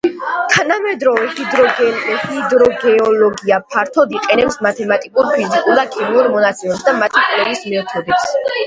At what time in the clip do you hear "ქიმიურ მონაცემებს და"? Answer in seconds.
5.95-6.99